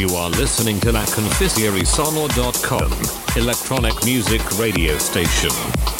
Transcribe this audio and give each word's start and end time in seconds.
You 0.00 0.16
are 0.16 0.30
listening 0.30 0.80
to 0.80 0.92
La 0.92 1.04
Confisierisonor.com, 1.04 2.90
electronic 3.36 4.02
music 4.06 4.40
radio 4.58 4.96
station. 4.96 5.99